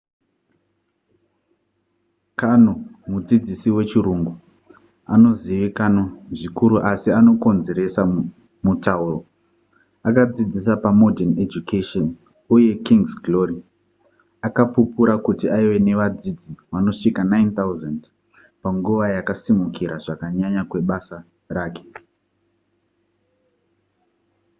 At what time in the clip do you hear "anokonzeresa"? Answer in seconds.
7.19-8.01